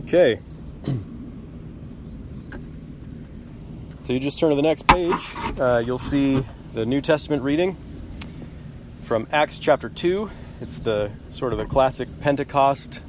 [0.00, 0.40] Okay.
[4.02, 5.34] So you just turn to the next page.
[5.58, 6.42] Uh, you'll see
[6.72, 7.76] the New Testament reading
[9.02, 10.30] from Acts chapter 2.
[10.60, 13.02] It's the sort of the classic Pentecost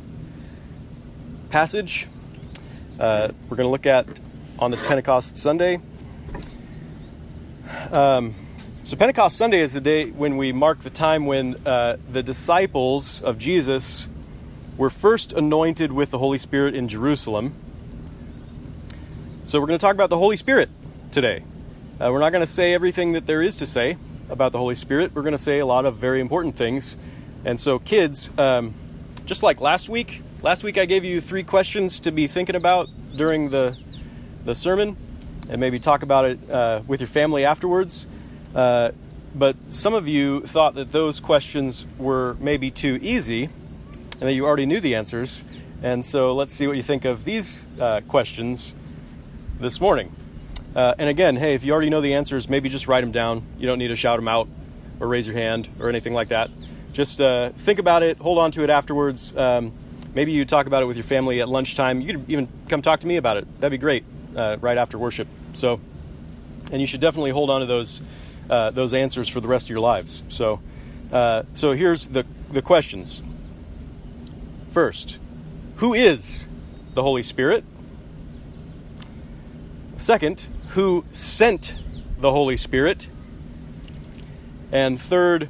[1.50, 2.07] passage.
[3.00, 4.20] Uh, we're going to look at
[4.58, 5.80] on this Pentecost Sunday.
[7.92, 8.36] Um,
[8.84, 13.21] so, Pentecost Sunday is the day when we mark the time when uh, the disciples
[13.21, 14.08] of Jesus
[14.80, 17.54] were first anointed with the Holy Spirit in Jerusalem.
[19.44, 20.70] So, we're going to talk about the Holy Spirit
[21.12, 21.44] today.
[21.99, 23.98] Uh, we're not going to say everything that there is to say
[24.30, 25.13] about the Holy Spirit.
[25.13, 26.95] We're going to say a lot of very important things.
[27.44, 28.73] And so, kids, um,
[29.26, 32.88] just like last week, last week I gave you three questions to be thinking about
[33.18, 33.77] during the
[34.46, 34.96] the sermon,
[35.49, 38.07] and maybe talk about it uh, with your family afterwards.
[38.55, 38.91] Uh,
[39.35, 43.49] but some of you thought that those questions were maybe too easy,
[44.20, 45.44] and that you already knew the answers.
[45.82, 48.76] And so, let's see what you think of these uh, questions
[49.60, 50.13] this morning.
[50.76, 53.43] Uh, and again, hey, if you already know the answers, maybe just write them down.
[53.58, 54.48] You don't need to shout them out
[54.99, 56.49] or raise your hand or anything like that.
[56.93, 59.35] Just uh, think about it, hold on to it afterwards.
[59.35, 59.74] Um,
[60.13, 62.02] maybe you talk about it with your family at lunchtime.
[62.02, 63.60] You could even come talk to me about it.
[63.60, 64.03] That'd be great
[64.36, 65.28] uh, right after worship.
[65.53, 65.80] So,
[66.72, 68.02] and you should definitely hold on to those
[68.50, 70.24] uh, those answers for the rest of your lives.
[70.30, 70.59] So,
[71.12, 73.22] uh, so here's the the questions.
[74.72, 75.19] First,
[75.78, 76.47] who is
[76.94, 77.63] the Holy Spirit?
[79.97, 81.75] Second, who sent
[82.19, 83.09] the Holy Spirit?
[84.72, 85.50] And third,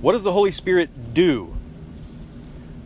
[0.00, 1.54] what does the Holy Spirit do?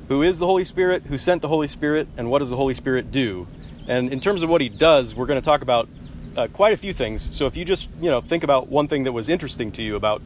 [0.08, 1.04] Who is the Holy Spirit?
[1.04, 2.08] Who sent the Holy Spirit?
[2.16, 3.46] And what does the Holy Spirit do?
[3.86, 5.88] And in terms of what he does, we're going to talk about
[6.36, 7.34] uh, quite a few things.
[7.36, 9.96] So if you just you know think about one thing that was interesting to you
[9.96, 10.22] about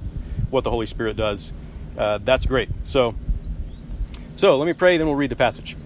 [0.51, 1.53] what the Holy Spirit does,
[1.99, 2.69] uh, that's great.
[2.85, 3.15] So,
[4.37, 5.77] so let me pray, then we'll read the passage.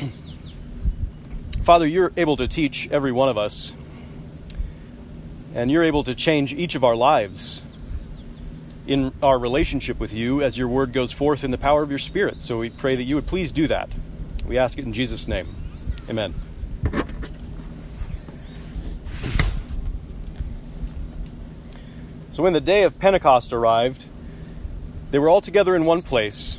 [1.62, 3.72] Father, you're able to teach every one of us,
[5.54, 7.62] and you're able to change each of our lives
[8.86, 11.98] in our relationship with you as your word goes forth in the power of your
[11.98, 12.40] Spirit.
[12.40, 13.88] So we pray that you would please do that.
[14.46, 15.54] We ask it in Jesus' name.
[16.08, 16.34] Amen.
[22.32, 24.06] So when the day of Pentecost arrived,
[25.10, 26.58] they were all together in one place,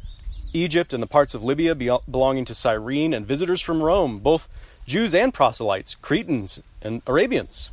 [0.53, 4.47] Egypt and the parts of Libya belonging to Cyrene, and visitors from Rome, both
[4.85, 7.69] Jews and proselytes, Cretans and Arabians.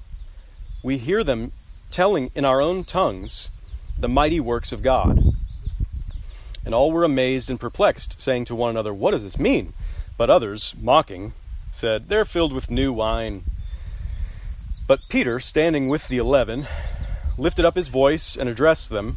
[0.83, 1.53] We hear them
[1.91, 3.51] telling in our own tongues
[3.99, 5.21] the mighty works of God.
[6.65, 9.73] And all were amazed and perplexed, saying to one another, What does this mean?
[10.17, 11.33] But others, mocking,
[11.73, 13.45] said, They're filled with new wine.
[14.87, 16.67] But Peter, standing with the eleven,
[17.37, 19.17] lifted up his voice and addressed them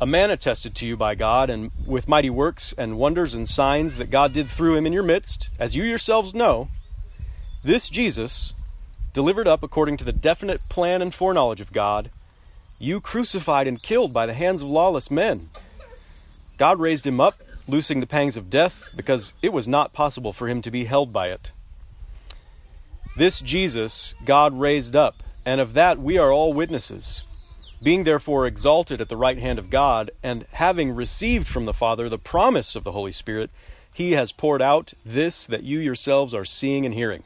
[0.00, 3.96] a man attested to you by God, and with mighty works and wonders and signs
[3.96, 6.68] that God did through him in your midst, as you yourselves know,
[7.62, 8.54] this Jesus
[9.12, 12.10] delivered up according to the definite plan and foreknowledge of God,
[12.78, 15.50] you crucified and killed by the hands of lawless men.
[16.56, 20.48] God raised him up, loosing the pangs of death, because it was not possible for
[20.48, 21.50] him to be held by it.
[23.18, 27.22] This Jesus God raised up, and of that we are all witnesses.
[27.82, 32.08] Being therefore exalted at the right hand of God, and having received from the Father
[32.08, 33.50] the promise of the Holy Spirit,
[33.92, 37.24] he has poured out this that you yourselves are seeing and hearing.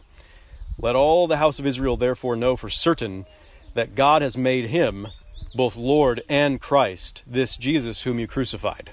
[0.79, 3.27] Let all the house of Israel therefore know for certain
[3.75, 5.09] that God has made him
[5.55, 8.91] both Lord and Christ, this Jesus whom you crucified.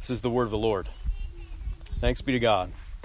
[0.00, 0.88] This is the word of the Lord.
[2.00, 2.72] Thanks be to God.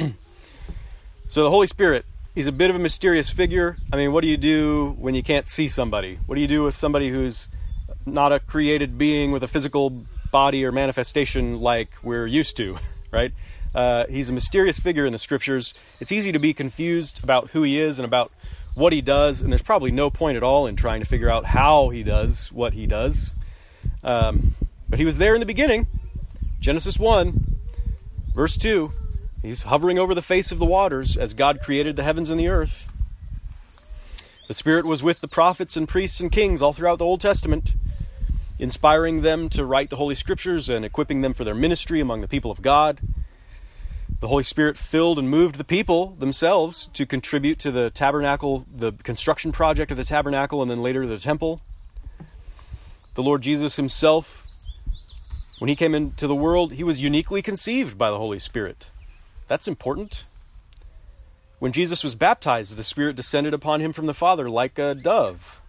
[1.30, 3.78] so, the Holy Spirit, he's a bit of a mysterious figure.
[3.92, 6.20] I mean, what do you do when you can't see somebody?
[6.26, 7.48] What do you do with somebody who's
[8.06, 12.78] not a created being with a physical body or manifestation like we're used to,
[13.12, 13.32] right?
[13.74, 15.74] Uh, he's a mysterious figure in the scriptures.
[16.00, 18.32] It's easy to be confused about who he is and about
[18.76, 21.46] what he does, and there's probably no point at all in trying to figure out
[21.46, 23.32] how he does what he does.
[24.04, 24.56] Um,
[24.90, 25.88] but he was there in the beginning.
[26.60, 27.58] Genesis 1,
[28.34, 28.92] verse 2.
[29.44, 32.48] He's hovering over the face of the waters as God created the heavens and the
[32.48, 32.86] earth.
[34.48, 37.74] The Spirit was with the prophets and priests and kings all throughout the Old Testament,
[38.58, 42.28] inspiring them to write the Holy Scriptures and equipping them for their ministry among the
[42.30, 43.02] people of God.
[44.22, 48.94] The Holy Spirit filled and moved the people themselves to contribute to the tabernacle, the
[48.94, 51.60] construction project of the tabernacle, and then later the temple.
[53.16, 54.44] The Lord Jesus himself,
[55.60, 58.88] when he came into the world, he was uniquely conceived by the Holy Spirit.
[59.48, 60.26] That's important.
[61.60, 65.60] When Jesus was baptized, the Spirit descended upon him from the Father like a dove.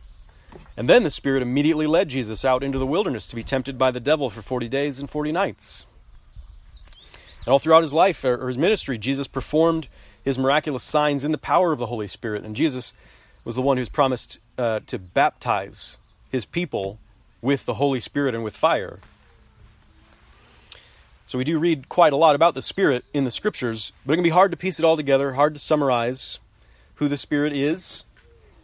[0.76, 3.90] And then the Spirit immediately led Jesus out into the wilderness to be tempted by
[3.90, 5.86] the devil for 40 days and 40 nights.
[7.44, 9.88] And all throughout his life or his ministry, Jesus performed
[10.24, 12.44] his miraculous signs in the power of the Holy Spirit.
[12.44, 12.92] And Jesus
[13.44, 15.96] was the one who's promised uh, to baptize
[16.30, 16.98] his people
[17.42, 18.98] with the Holy Spirit and with fire.
[21.26, 24.16] So we do read quite a lot about the Spirit in the Scriptures, but it
[24.16, 26.38] can be hard to piece it all together, hard to summarize
[26.96, 28.04] who the Spirit is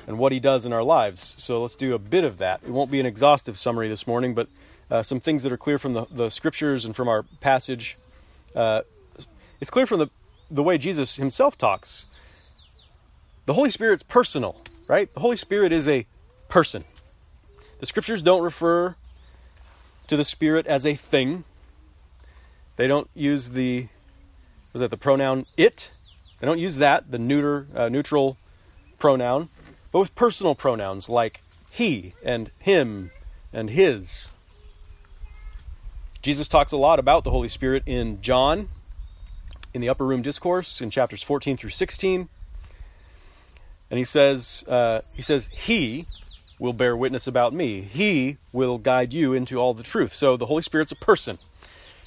[0.07, 1.35] and what he does in our lives.
[1.39, 2.61] So let's do a bit of that.
[2.63, 4.49] It won't be an exhaustive summary this morning, but
[4.91, 7.97] uh, some things that are clear from the, the Scriptures and from our passage
[8.55, 8.83] uh,
[9.61, 10.09] it's clear from the,
[10.51, 12.07] the way Jesus himself talks.
[13.47, 15.13] The Holy Spirit's personal, right?
[15.13, 16.07] The Holy Spirit is a
[16.49, 16.85] person.
[17.81, 18.95] The scriptures don't refer
[20.09, 21.45] to the Spirit as a thing.
[22.81, 23.89] They don't use the
[24.73, 25.91] was that the pronoun it.
[26.39, 28.39] They don't use that, the neuter uh, neutral
[28.99, 29.51] pronoun,
[29.93, 33.11] but with personal pronouns like he and him
[33.53, 34.31] and his.
[36.23, 38.71] Jesus talks a lot about the Holy Spirit in John,
[39.75, 42.31] in the Upper Room Discourse, in chapters 14 through 16.
[43.91, 46.07] And he says, uh, he says, He
[46.59, 47.83] will bear witness about me.
[47.83, 50.15] He will guide you into all the truth.
[50.15, 51.39] So the Holy Spirit's a person.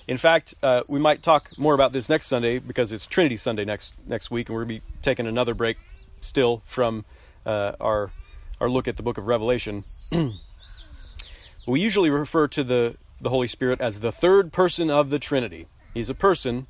[0.08, 3.64] In fact, uh, we might talk more about this next Sunday because it's Trinity Sunday
[3.64, 5.78] next next week, and we're going to be taking another break
[6.22, 7.06] still from
[7.46, 8.12] uh, our
[8.60, 9.84] our look at the Book of Revelation.
[11.68, 15.68] we usually refer to the the Holy Spirit as the third person of the Trinity.
[15.94, 16.68] He's a person,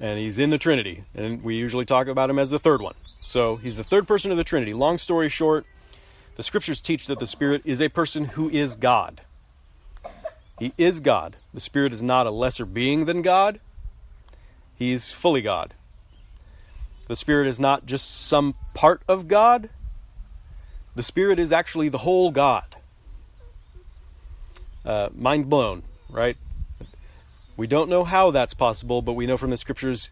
[0.00, 2.94] and he's in the Trinity, and we usually talk about him as the third one.
[3.26, 4.72] So he's the third person of the Trinity.
[4.72, 5.66] Long story short,
[6.36, 9.20] the scriptures teach that the Spirit is a person who is God.
[10.58, 11.36] He is God.
[11.52, 13.60] The Spirit is not a lesser being than God,
[14.76, 15.74] He's fully God.
[17.06, 19.68] The Spirit is not just some part of God,
[20.94, 22.76] the Spirit is actually the whole God
[24.84, 26.36] uh, mind blown, right?
[27.56, 30.10] We don't know how that's possible, but we know from the scriptures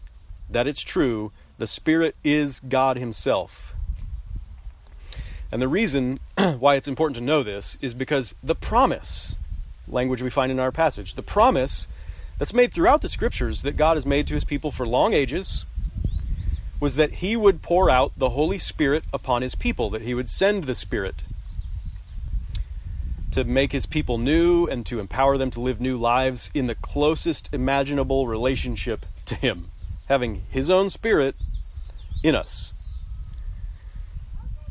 [0.51, 1.33] that it's true.
[1.59, 3.75] The Spirit is God Himself.
[5.51, 9.35] And the reason why it's important to know this is because the promise,
[9.93, 11.87] language we find in our passage, the promise
[12.39, 15.65] that's made throughout the scriptures that God has made to His people for long ages
[16.81, 20.29] was that He would pour out the Holy Spirit upon His people, that He would
[20.29, 21.23] send the Spirit
[23.33, 26.75] to make his people new and to empower them to live new lives in the
[26.75, 29.71] closest imaginable relationship to him,
[30.07, 31.35] having his own spirit
[32.23, 32.75] in us.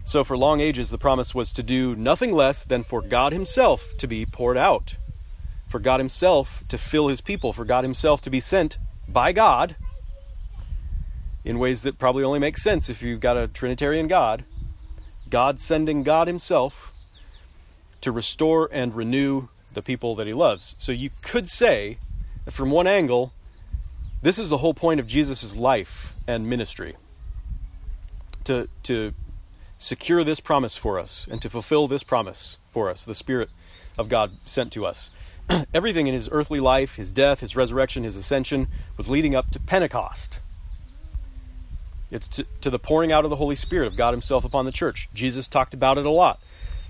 [0.05, 3.93] So, for long ages, the promise was to do nothing less than for God Himself
[3.97, 4.95] to be poured out,
[5.71, 9.75] for God Himself to fill His people, for God Himself to be sent by God
[11.43, 14.45] in ways that probably only make sense if you've got a Trinitarian God.
[15.29, 16.91] God sending God Himself
[18.01, 20.75] to restore and renew the people that he loves.
[20.79, 21.97] So you could say
[22.49, 23.31] from one angle,
[24.21, 26.97] this is the whole point of Jesus' life and ministry.
[28.45, 29.13] To, to
[29.77, 33.49] secure this promise for us and to fulfill this promise for us, the Spirit
[33.97, 35.09] of God sent to us.
[35.73, 38.67] Everything in his earthly life, his death, his resurrection, his ascension,
[38.97, 40.39] was leading up to Pentecost.
[42.11, 44.71] It's to, to, the pouring out of the Holy Spirit of God Himself upon the
[44.71, 45.09] church.
[45.13, 46.39] Jesus talked about it a lot.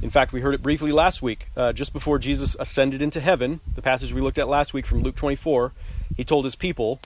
[0.02, 3.60] In fact, we heard it briefly last week, uh, just before Jesus ascended into heaven.
[3.76, 5.74] The passage we looked at last week from Luke 24,
[6.18, 7.00] He told His people,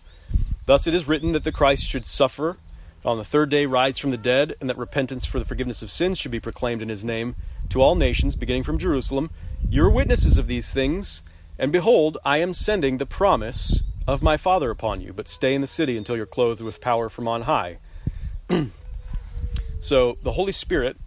[0.66, 2.56] Thus it is written that the Christ should suffer,
[3.04, 5.92] on the third day rise from the dead, and that repentance for the forgiveness of
[5.92, 7.36] sins should be proclaimed in His name
[7.70, 9.30] to all nations, beginning from Jerusalem.
[9.70, 11.22] You are witnesses of these things,
[11.58, 15.62] and behold, I am sending the promise of my Father upon you, but stay in
[15.62, 17.78] the city until you're clothed with power from on high.
[19.82, 20.98] so the Holy Spirit,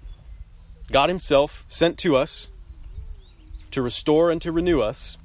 [0.91, 2.49] God Himself, sent to us
[3.71, 5.17] to restore and to renew us.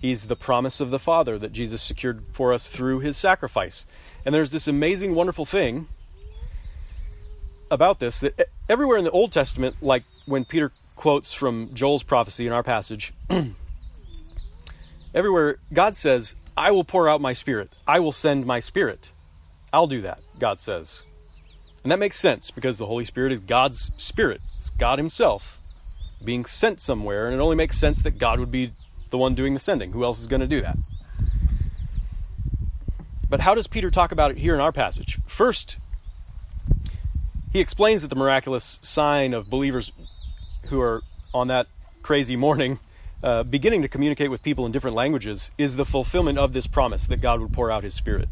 [0.00, 3.84] He's the promise of the Father that Jesus secured for us through His sacrifice.
[4.24, 5.88] And there's this amazing, wonderful thing
[7.70, 12.46] about this that everywhere in the Old Testament, like when Peter quotes from Joel's prophecy
[12.46, 13.12] in our passage,
[15.18, 17.70] everywhere God says, I will pour out my spirit.
[17.86, 19.08] I will send my spirit.
[19.72, 21.02] I'll do that, God says.
[21.82, 24.40] And that makes sense because the Holy Spirit is God's Spirit.
[24.58, 25.58] It's God Himself
[26.24, 28.72] being sent somewhere, and it only makes sense that God would be
[29.10, 29.92] the one doing the sending.
[29.92, 30.76] Who else is going to do that?
[33.28, 35.18] But how does Peter talk about it here in our passage?
[35.26, 35.76] First,
[37.52, 39.92] he explains that the miraculous sign of believers
[40.68, 41.66] who are on that
[42.02, 42.78] crazy morning
[43.22, 47.06] uh, beginning to communicate with people in different languages is the fulfillment of this promise
[47.06, 48.28] that God would pour out His Spirit.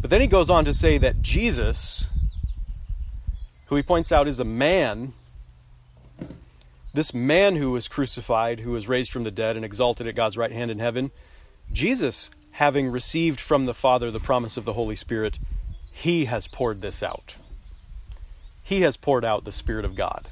[0.00, 2.06] But then he goes on to say that Jesus,
[3.66, 5.12] who he points out is a man,
[6.94, 10.38] this man who was crucified, who was raised from the dead and exalted at God's
[10.38, 11.10] right hand in heaven,
[11.72, 15.38] Jesus, having received from the Father the promise of the Holy Spirit,
[15.92, 17.34] he has poured this out.
[18.62, 20.28] He has poured out the Spirit of God.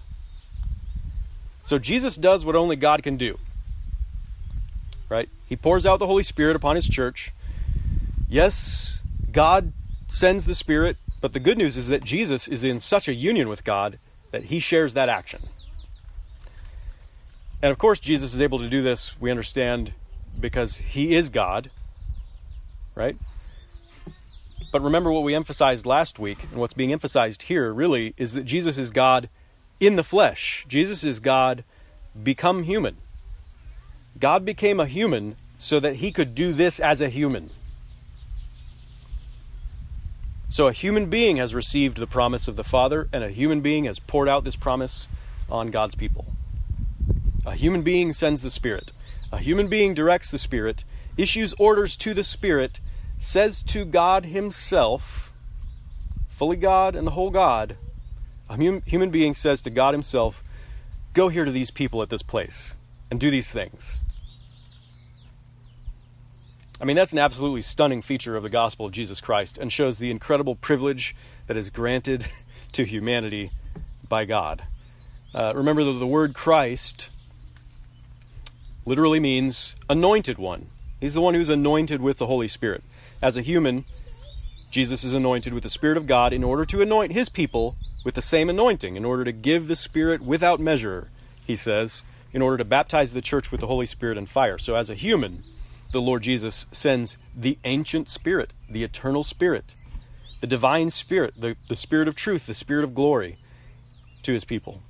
[1.68, 3.38] So Jesus does what only God can do.
[5.10, 5.28] Right?
[5.46, 7.30] He pours out the Holy Spirit upon his church.
[8.26, 9.74] Yes, God
[10.08, 13.50] sends the Spirit, but the good news is that Jesus is in such a union
[13.50, 13.98] with God
[14.32, 15.42] that he shares that action.
[17.60, 19.92] And of course, Jesus is able to do this, we understand,
[20.40, 21.70] because he is God,
[22.94, 23.16] right?
[24.72, 28.46] But remember what we emphasized last week, and what's being emphasized here really is that
[28.46, 29.28] Jesus is God
[29.80, 30.64] in the flesh.
[30.68, 31.64] Jesus is God
[32.22, 32.96] become human.
[34.18, 37.50] God became a human so that he could do this as a human.
[40.50, 43.84] So a human being has received the promise of the Father, and a human being
[43.84, 45.06] has poured out this promise
[45.50, 46.26] on God's people.
[47.44, 48.92] A human being sends the Spirit.
[49.30, 50.84] A human being directs the Spirit,
[51.16, 52.80] issues orders to the Spirit,
[53.18, 55.32] says to God Himself,
[56.30, 57.76] fully God and the whole God,
[58.48, 60.42] a human being says to God Himself,
[61.14, 62.76] Go here to these people at this place
[63.10, 64.00] and do these things.
[66.80, 69.98] I mean, that's an absolutely stunning feature of the gospel of Jesus Christ and shows
[69.98, 71.16] the incredible privilege
[71.48, 72.26] that is granted
[72.72, 73.50] to humanity
[74.08, 74.62] by God.
[75.34, 77.08] Uh, remember that the word Christ
[78.86, 80.68] literally means anointed one.
[81.00, 82.82] He's the one who's anointed with the Holy Spirit.
[83.20, 83.84] As a human,
[84.70, 87.76] Jesus is anointed with the Spirit of God in order to anoint his people
[88.08, 91.10] with the same anointing, in order to give the Spirit without measure,
[91.44, 94.56] he says, in order to baptize the church with the Holy Spirit and fire.
[94.56, 95.44] So, as a human,
[95.92, 99.66] the Lord Jesus sends the ancient Spirit, the eternal Spirit,
[100.40, 103.36] the divine Spirit, the, the Spirit of truth, the Spirit of glory
[104.22, 104.80] to his people.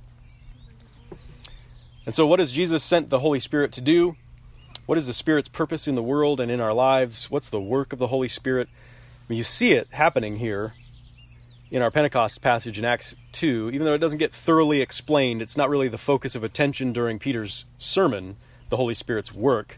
[2.05, 4.15] And so, what has Jesus sent the Holy Spirit to do?
[4.85, 7.29] What is the Spirit's purpose in the world and in our lives?
[7.29, 8.69] What's the work of the Holy Spirit?
[8.71, 10.71] I mean, you see it happening here
[11.71, 15.57] in our Pentecost passage in Acts 2, even though it doesn't get thoroughly explained, it's
[15.57, 18.37] not really the focus of attention during Peter's sermon,
[18.69, 19.77] the Holy Spirit's work.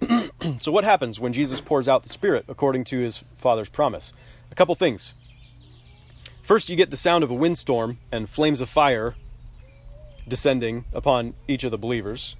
[0.60, 4.12] so, what happens when Jesus pours out the Spirit according to his Father's promise?
[4.50, 5.14] A couple things.
[6.42, 9.14] First, you get the sound of a windstorm and flames of fire
[10.28, 12.36] descending upon each of the believers.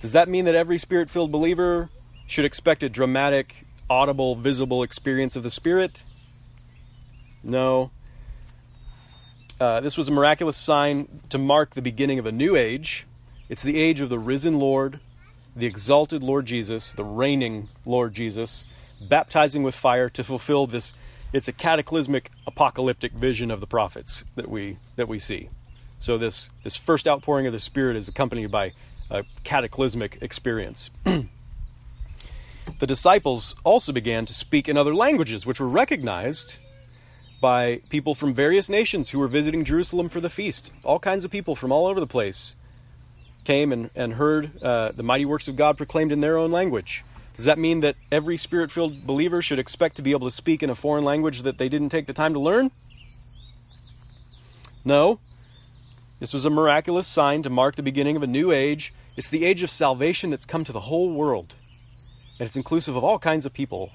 [0.00, 1.88] Does that mean that every spirit filled believer
[2.26, 3.54] should expect a dramatic,
[3.88, 6.02] audible, visible experience of the Spirit?
[7.42, 7.90] No.
[9.64, 13.06] Uh, this was a miraculous sign to mark the beginning of a new age.
[13.48, 15.00] It's the age of the risen Lord
[15.56, 18.62] the exalted Lord Jesus, the reigning Lord Jesus,
[19.00, 20.92] baptizing with fire to fulfill this.
[21.32, 25.48] It's a cataclysmic apocalyptic vision of the prophets that we that we see.
[25.98, 28.72] So this this first outpouring of the Spirit is accompanied by
[29.08, 30.90] a cataclysmic experience.
[31.04, 31.26] the
[32.86, 36.58] disciples also began to speak in other languages, which were recognized
[37.44, 40.72] by people from various nations who were visiting Jerusalem for the feast.
[40.82, 42.54] All kinds of people from all over the place
[43.44, 47.04] came and, and heard uh, the mighty works of God proclaimed in their own language.
[47.36, 50.62] Does that mean that every spirit filled believer should expect to be able to speak
[50.62, 52.70] in a foreign language that they didn't take the time to learn?
[54.82, 55.18] No.
[56.20, 58.94] This was a miraculous sign to mark the beginning of a new age.
[59.18, 61.52] It's the age of salvation that's come to the whole world,
[62.38, 63.90] and it's inclusive of all kinds of people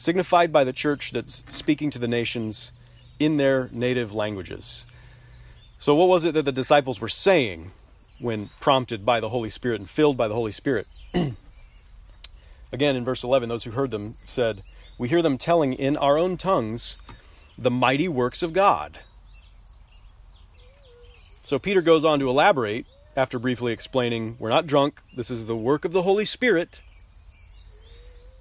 [0.00, 2.72] signified by the church that's speaking to the nations
[3.18, 4.84] in their native languages.
[5.78, 7.70] So, what was it that the disciples were saying
[8.18, 10.86] when prompted by the Holy Spirit and filled by the Holy Spirit?
[12.72, 14.62] Again, in verse 11, those who heard them said,
[14.98, 16.96] We hear them telling in our own tongues
[17.58, 18.98] the mighty works of God.
[21.44, 25.56] So, Peter goes on to elaborate after briefly explaining, We're not drunk, this is the
[25.56, 26.80] work of the Holy Spirit.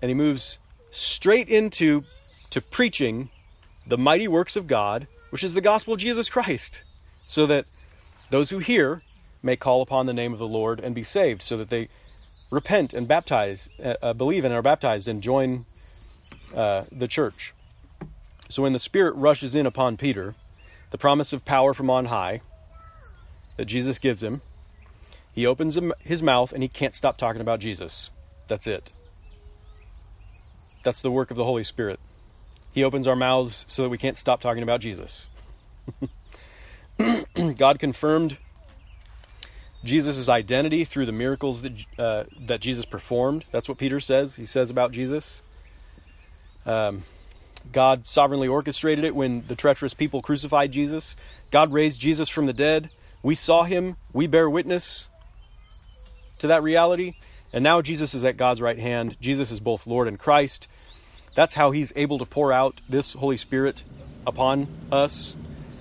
[0.01, 0.57] And he moves
[0.91, 2.03] straight into
[2.49, 3.29] to preaching
[3.87, 6.81] the mighty works of God, which is the gospel of Jesus Christ,
[7.27, 7.65] so that
[8.29, 9.03] those who hear
[9.41, 11.89] may call upon the name of the Lord and be saved, so that they
[12.51, 15.65] repent and baptize, uh, uh, believe and are baptized and join
[16.55, 17.53] uh, the church.
[18.49, 20.35] So when the Spirit rushes in upon Peter,
[20.91, 22.41] the promise of power from on high
[23.57, 24.41] that Jesus gives him,
[25.31, 28.09] he opens his mouth and he can't stop talking about Jesus.
[28.47, 28.91] That's it.
[30.83, 31.99] That's the work of the Holy Spirit.
[32.71, 35.27] He opens our mouths so that we can't stop talking about Jesus.
[37.57, 38.37] God confirmed
[39.83, 43.45] Jesus' identity through the miracles that, uh, that Jesus performed.
[43.51, 44.35] That's what Peter says.
[44.35, 45.41] He says about Jesus.
[46.65, 47.03] Um,
[47.71, 51.15] God sovereignly orchestrated it when the treacherous people crucified Jesus.
[51.51, 52.89] God raised Jesus from the dead.
[53.23, 53.95] We saw him.
[54.13, 55.07] We bear witness
[56.39, 57.13] to that reality.
[57.51, 59.17] And now Jesus is at God's right hand.
[59.19, 60.67] Jesus is both Lord and Christ.
[61.35, 63.83] That's how he's able to pour out this Holy Spirit
[64.27, 65.35] upon us.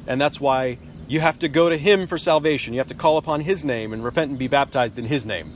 [0.07, 2.75] And that's why you have to go to him for salvation.
[2.75, 5.53] You have to call upon his name and repent and be baptized in his name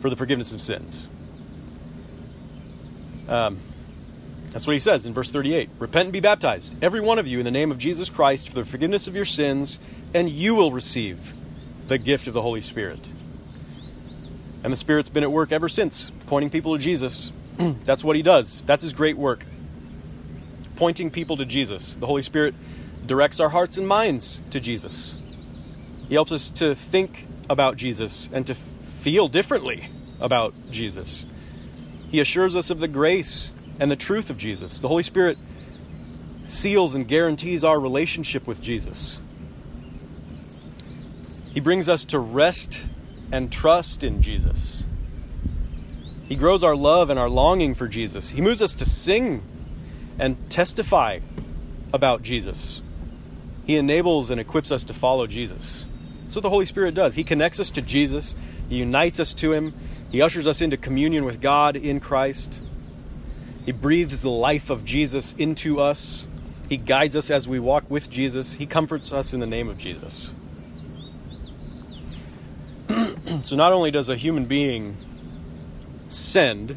[0.00, 1.08] for the forgiveness of sins.
[3.28, 3.60] Um,
[4.50, 7.38] that's what he says in verse 38 Repent and be baptized, every one of you,
[7.38, 9.78] in the name of Jesus Christ for the forgiveness of your sins,
[10.14, 11.20] and you will receive
[11.86, 13.00] the gift of the Holy Spirit.
[14.64, 17.32] And the Spirit's been at work ever since, pointing people to Jesus.
[17.84, 18.62] That's what He does.
[18.66, 19.44] That's His great work.
[20.76, 21.96] Pointing people to Jesus.
[21.98, 22.54] The Holy Spirit
[23.06, 25.16] directs our hearts and minds to Jesus.
[26.08, 28.56] He helps us to think about Jesus and to
[29.02, 29.88] feel differently
[30.20, 31.24] about Jesus.
[32.10, 34.78] He assures us of the grace and the truth of Jesus.
[34.80, 35.38] The Holy Spirit
[36.44, 39.20] seals and guarantees our relationship with Jesus.
[41.52, 42.78] He brings us to rest
[43.32, 44.82] and trust in Jesus.
[46.26, 48.28] He grows our love and our longing for Jesus.
[48.28, 49.42] He moves us to sing
[50.18, 51.20] and testify
[51.92, 52.82] about Jesus.
[53.64, 55.84] He enables and equips us to follow Jesus.
[56.22, 57.14] That's what the Holy Spirit does.
[57.14, 58.34] He connects us to Jesus,
[58.68, 59.74] He unites us to Him,
[60.10, 62.60] He ushers us into communion with God in Christ.
[63.64, 66.26] He breathes the life of Jesus into us.
[66.68, 68.52] He guides us as we walk with Jesus.
[68.52, 70.30] He comforts us in the name of Jesus.
[73.44, 74.96] So not only does a human being
[76.08, 76.76] send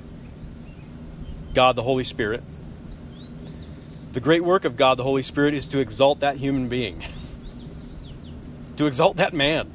[1.53, 2.43] God the Holy Spirit,
[4.13, 7.03] the great work of God the Holy Spirit is to exalt that human being,
[8.77, 9.71] to exalt that man,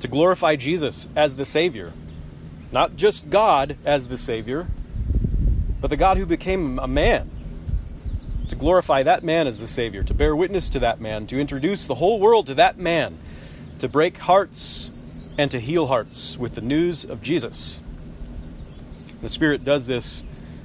[0.00, 1.92] to glorify Jesus as the Savior.
[2.70, 4.66] Not just God as the Savior,
[5.80, 7.30] but the God who became a man.
[8.48, 11.86] To glorify that man as the Savior, to bear witness to that man, to introduce
[11.86, 13.18] the whole world to that man
[13.80, 14.90] to break hearts
[15.38, 17.78] and to heal hearts with the news of Jesus.
[19.22, 20.22] The Spirit does this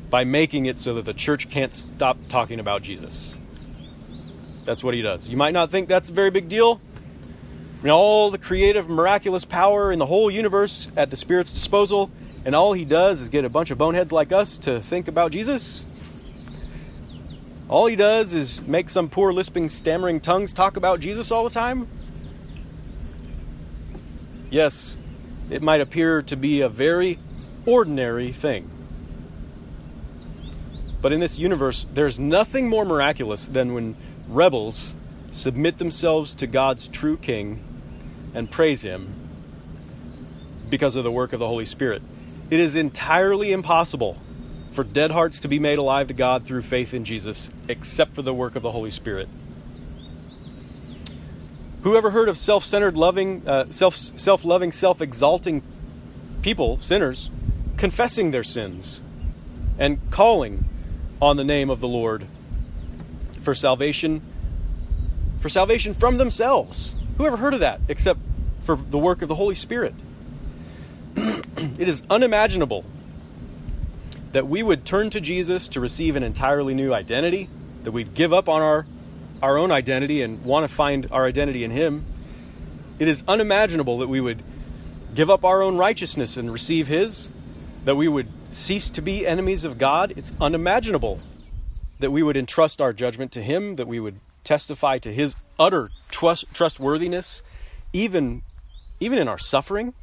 [0.10, 3.32] by making it so that the church can't stop talking about Jesus.
[4.66, 5.28] That's what He does.
[5.28, 6.82] You might not think that's a very big deal.
[7.80, 12.10] I mean, all the creative, miraculous power in the whole universe at the Spirit's disposal,
[12.46, 15.32] and all He does is get a bunch of boneheads like us to think about
[15.32, 15.84] Jesus.
[17.70, 21.54] All He does is make some poor, lisping, stammering tongues talk about Jesus all the
[21.54, 21.88] time.
[24.54, 25.00] Yes,
[25.50, 27.18] it might appear to be a very
[27.66, 28.70] ordinary thing.
[31.02, 34.94] But in this universe, there's nothing more miraculous than when rebels
[35.32, 37.64] submit themselves to God's true King
[38.36, 39.12] and praise Him
[40.70, 42.04] because of the work of the Holy Spirit.
[42.52, 44.18] It is entirely impossible
[44.74, 48.22] for dead hearts to be made alive to God through faith in Jesus, except for
[48.22, 49.30] the work of the Holy Spirit.
[51.84, 55.64] Who ever heard of self-centered, loving, uh, self self-loving, self-exalting
[56.42, 57.30] people, sinners,
[57.78, 59.02] confessing their sins
[59.78, 60.66] and calling
[61.22, 62.28] on the name of the Lord
[63.44, 64.22] for salvation
[65.42, 66.94] for salvation from themselves.
[67.18, 68.20] Who ever heard of that except
[68.62, 69.94] for the work of the Holy Spirit?
[71.18, 72.86] it is unimaginable
[74.32, 77.50] that we would turn to Jesus to receive an entirely new identity,
[77.84, 78.86] that we'd give up on our
[79.44, 82.06] our own identity and want to find our identity in him.
[82.98, 84.42] It is unimaginable that we would
[85.14, 87.30] give up our own righteousness and receive his,
[87.84, 90.14] that we would cease to be enemies of God.
[90.16, 91.20] It's unimaginable
[92.00, 95.92] that we would entrust our judgment to him, that we would testify to his utter
[96.10, 97.44] trust, trustworthiness
[97.92, 98.44] even
[99.02, 99.94] even in our suffering.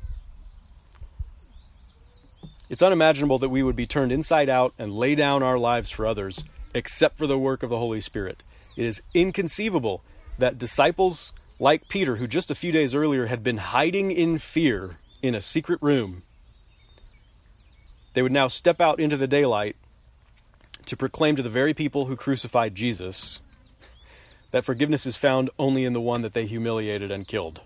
[2.68, 6.06] It's unimaginable that we would be turned inside out and lay down our lives for
[6.06, 8.42] others except for the work of the Holy Spirit.
[8.80, 10.02] It is inconceivable
[10.38, 14.96] that disciples like Peter, who just a few days earlier had been hiding in fear
[15.20, 16.22] in a secret room,
[18.14, 19.76] they would now step out into the daylight
[20.86, 23.38] to proclaim to the very people who crucified Jesus
[24.50, 27.60] that forgiveness is found only in the one that they humiliated and killed.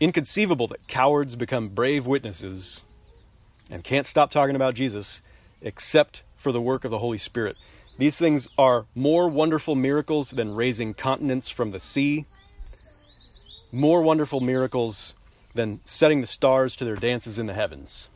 [0.00, 2.82] Inconceivable that cowards become brave witnesses
[3.70, 5.22] and can't stop talking about Jesus
[5.62, 7.56] except for the work of the Holy Spirit.
[7.98, 12.26] These things are more wonderful miracles than raising continents from the sea,
[13.72, 15.14] more wonderful miracles
[15.54, 18.08] than setting the stars to their dances in the heavens.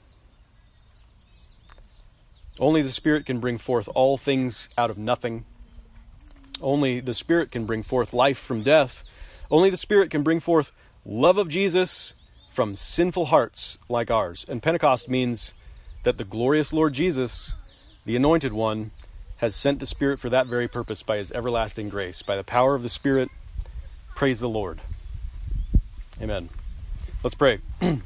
[2.59, 5.47] Only the Spirit can bring forth all things out of nothing.
[6.61, 9.03] Only the Spirit can bring forth life from death.
[9.51, 10.73] Only the Spirit can bring forth
[11.07, 12.13] love of Jesus
[12.53, 14.45] from sinful hearts like ours.
[14.47, 15.55] And Pentecost means
[16.05, 17.51] that the glorious Lord Jesus,
[18.05, 18.91] the Anointed One,
[19.41, 22.21] has sent the Spirit for that very purpose by His everlasting grace.
[22.21, 23.31] By the power of the Spirit,
[24.15, 24.83] praise the Lord.
[26.21, 26.51] Amen.
[27.25, 27.61] Let's pray.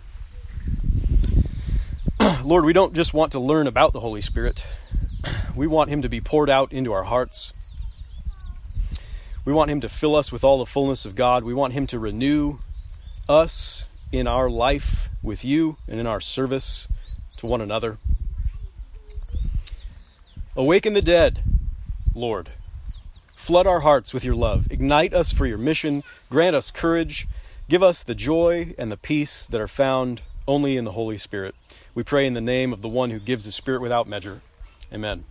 [2.44, 4.62] Lord, we don't just want to learn about the Holy Spirit,
[5.56, 7.52] we want Him to be poured out into our hearts.
[9.44, 11.42] We want Him to fill us with all the fullness of God.
[11.42, 12.58] We want Him to renew
[13.28, 16.86] us in our life with you and in our service
[17.38, 17.98] to one another.
[20.56, 21.42] Awaken the dead,
[22.14, 22.48] Lord.
[23.34, 24.68] Flood our hearts with your love.
[24.70, 26.04] Ignite us for your mission.
[26.30, 27.26] Grant us courage.
[27.68, 31.56] Give us the joy and the peace that are found only in the Holy Spirit.
[31.92, 34.42] We pray in the name of the one who gives the Spirit without measure.
[34.92, 35.24] Amen.